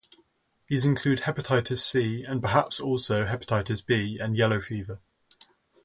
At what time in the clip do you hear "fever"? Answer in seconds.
4.59-4.99